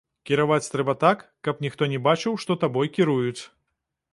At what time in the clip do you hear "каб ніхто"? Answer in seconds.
1.47-1.91